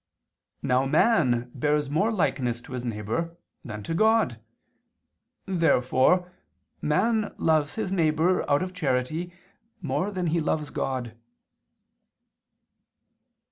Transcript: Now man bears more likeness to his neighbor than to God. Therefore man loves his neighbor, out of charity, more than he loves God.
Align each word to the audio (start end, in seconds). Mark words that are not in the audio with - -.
Now 0.63 0.87
man 0.87 1.51
bears 1.53 1.87
more 1.87 2.11
likeness 2.11 2.59
to 2.63 2.73
his 2.73 2.83
neighbor 2.83 3.37
than 3.63 3.83
to 3.83 3.93
God. 3.93 4.39
Therefore 5.45 6.31
man 6.81 7.35
loves 7.37 7.75
his 7.75 7.91
neighbor, 7.93 8.43
out 8.49 8.63
of 8.63 8.73
charity, 8.73 9.31
more 9.79 10.09
than 10.09 10.25
he 10.33 10.39
loves 10.39 10.71
God. 10.71 11.15